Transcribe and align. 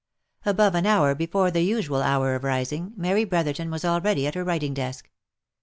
Above 0.47 0.73
an 0.73 0.87
hour 0.87 1.13
before 1.13 1.51
the 1.51 1.61
usual 1.61 2.01
hour 2.01 2.33
of 2.33 2.43
rising, 2.43 2.91
Mary 2.97 3.23
Brotherton 3.23 3.69
was 3.69 3.85
already 3.85 4.25
at 4.25 4.33
her 4.33 4.43
writing 4.43 4.73
desk. 4.73 5.11